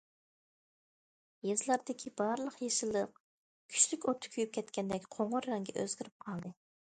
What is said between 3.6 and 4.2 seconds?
كۈچلۈك